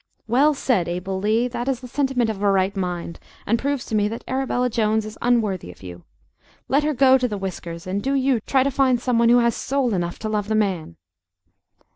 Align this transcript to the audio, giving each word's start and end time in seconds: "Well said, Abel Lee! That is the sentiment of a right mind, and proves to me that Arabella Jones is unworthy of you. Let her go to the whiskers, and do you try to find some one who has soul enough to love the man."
"Well 0.27 0.55
said, 0.55 0.87
Abel 0.87 1.19
Lee! 1.19 1.47
That 1.47 1.67
is 1.69 1.79
the 1.81 1.87
sentiment 1.87 2.31
of 2.31 2.41
a 2.41 2.51
right 2.51 2.75
mind, 2.75 3.19
and 3.45 3.59
proves 3.59 3.85
to 3.85 3.93
me 3.93 4.07
that 4.07 4.23
Arabella 4.27 4.67
Jones 4.67 5.05
is 5.05 5.15
unworthy 5.21 5.69
of 5.71 5.83
you. 5.83 6.05
Let 6.67 6.83
her 6.83 6.95
go 6.95 7.19
to 7.19 7.27
the 7.27 7.37
whiskers, 7.37 7.85
and 7.85 8.01
do 8.01 8.15
you 8.15 8.39
try 8.47 8.63
to 8.63 8.71
find 8.71 8.99
some 8.99 9.19
one 9.19 9.29
who 9.29 9.37
has 9.41 9.55
soul 9.55 9.93
enough 9.93 10.17
to 10.25 10.27
love 10.29 10.47
the 10.47 10.55
man." 10.55 10.95